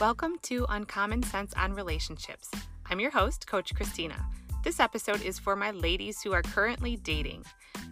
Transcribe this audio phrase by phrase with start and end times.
[0.00, 2.50] Welcome to Uncommon Sense on Relationships.
[2.86, 4.16] I'm your host, Coach Christina.
[4.64, 7.44] This episode is for my ladies who are currently dating.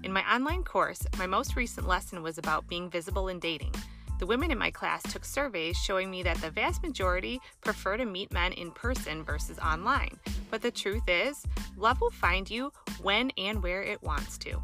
[0.04, 3.74] In my online course, my most recent lesson was about being visible in dating.
[4.20, 8.06] The women in my class took surveys showing me that the vast majority prefer to
[8.06, 10.18] meet men in person versus online.
[10.50, 11.44] But the truth is,
[11.76, 12.72] love will find you
[13.02, 14.62] when and where it wants to.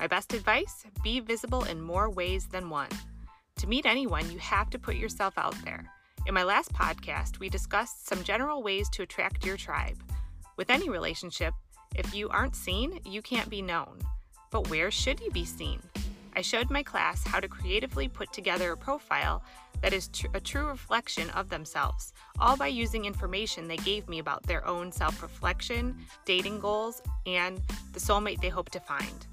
[0.00, 2.90] My best advice be visible in more ways than one.
[3.58, 5.88] To meet anyone, you have to put yourself out there.
[6.26, 9.96] In my last podcast, we discussed some general ways to attract your tribe.
[10.56, 11.54] With any relationship,
[11.96, 13.98] if you aren't seen, you can't be known.
[14.50, 15.80] But where should you be seen?
[16.36, 19.42] I showed my class how to creatively put together a profile
[19.80, 24.18] that is tr- a true reflection of themselves, all by using information they gave me
[24.18, 27.60] about their own self reflection, dating goals, and
[27.92, 29.26] the soulmate they hope to find.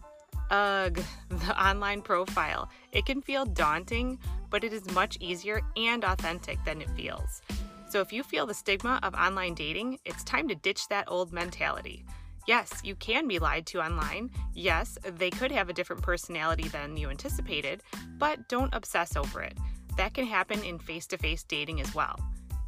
[0.49, 2.69] Ugh, the online profile.
[2.93, 4.19] It can feel daunting,
[4.49, 7.41] but it is much easier and authentic than it feels.
[7.89, 11.31] So if you feel the stigma of online dating, it's time to ditch that old
[11.31, 12.05] mentality.
[12.47, 14.29] Yes, you can be lied to online.
[14.53, 17.81] Yes, they could have a different personality than you anticipated,
[18.17, 19.57] but don't obsess over it.
[19.97, 22.17] That can happen in face to face dating as well.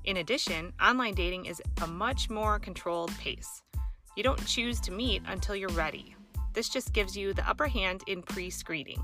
[0.03, 3.61] In addition, online dating is a much more controlled pace.
[4.17, 6.15] You don't choose to meet until you're ready.
[6.53, 9.01] This just gives you the upper hand in pre screening.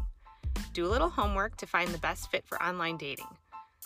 [0.75, 3.29] Do a little homework to find the best fit for online dating.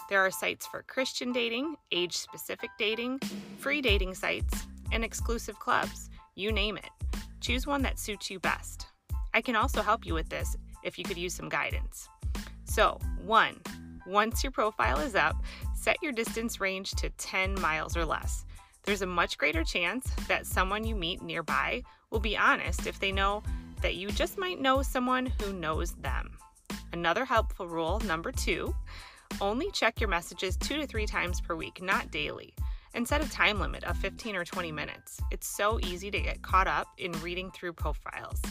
[0.10, 3.20] There are sites for Christian dating, age specific dating,
[3.60, 6.10] free dating sites, and exclusive clubs.
[6.34, 6.90] You name it.
[7.42, 8.88] Choose one that suits you best.
[9.36, 12.10] I can also help you with this if you could use some guidance.
[12.64, 13.62] So, one,
[14.08, 15.36] once your profile is up,
[15.76, 18.46] set your distance range to 10 miles or less.
[18.82, 23.12] There's a much greater chance that someone you meet nearby will be honest if they
[23.12, 23.44] know
[23.84, 26.32] that you just might know someone who knows them.
[26.94, 28.76] Another helpful rule, number two,
[29.42, 32.54] only check your messages two to three times per week, not daily,
[32.94, 35.20] and set a time limit of 15 or 20 minutes.
[35.32, 38.42] It's so easy to get caught up in reading through profiles.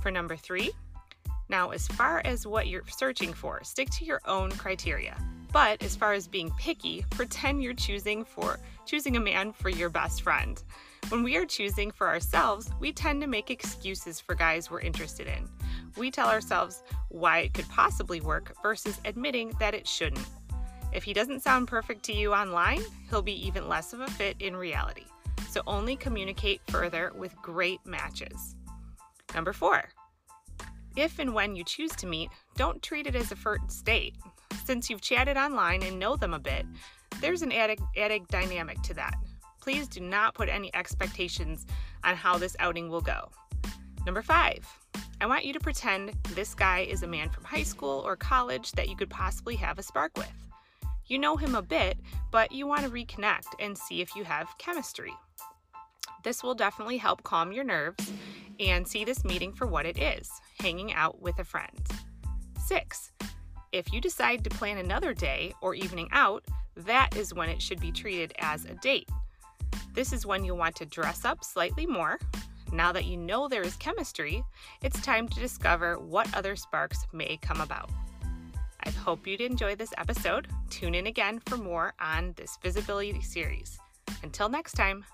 [0.00, 0.70] For number three,
[1.48, 5.16] now as far as what you're searching for, stick to your own criteria.
[5.52, 9.88] But as far as being picky, pretend you're choosing for choosing a man for your
[9.88, 10.62] best friend.
[11.10, 15.26] When we are choosing for ourselves, we tend to make excuses for guys we're interested
[15.26, 15.48] in.
[15.96, 20.26] We tell ourselves why it could possibly work versus admitting that it shouldn't.
[20.92, 24.36] If he doesn't sound perfect to you online, he'll be even less of a fit
[24.40, 25.04] in reality.
[25.50, 28.56] So only communicate further with great matches.
[29.34, 29.84] Number four,
[30.96, 34.14] if and when you choose to meet, don't treat it as a first date.
[34.64, 36.66] Since you've chatted online and know them a bit,
[37.20, 39.14] there's an added, added dynamic to that.
[39.60, 41.66] Please do not put any expectations
[42.04, 43.30] on how this outing will go.
[44.06, 44.66] Number five,
[45.24, 48.72] I want you to pretend this guy is a man from high school or college
[48.72, 50.30] that you could possibly have a spark with.
[51.06, 51.96] You know him a bit,
[52.30, 55.14] but you want to reconnect and see if you have chemistry.
[56.24, 58.12] This will definitely help calm your nerves
[58.60, 60.30] and see this meeting for what it is
[60.60, 61.80] hanging out with a friend.
[62.62, 63.10] Six,
[63.72, 66.44] if you decide to plan another day or evening out,
[66.76, 69.08] that is when it should be treated as a date.
[69.94, 72.18] This is when you'll want to dress up slightly more.
[72.74, 74.42] Now that you know there is chemistry,
[74.82, 77.88] it's time to discover what other sparks may come about.
[78.82, 80.48] I hope you'd enjoy this episode.
[80.70, 83.78] Tune in again for more on this visibility series.
[84.24, 85.04] Until next time.